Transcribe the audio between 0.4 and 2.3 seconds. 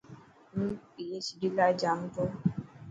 هون PHD لاءِ جائون تو.